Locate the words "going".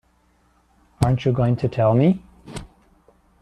1.31-1.55